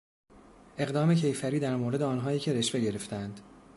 اقدام 0.77 1.13
کیفری 1.15 1.59
در 1.59 1.75
مورد 1.75 2.01
آنهایی 2.01 2.39
که 2.39 2.53
رشوه 2.53 2.81
گرفتهاند 2.81 3.39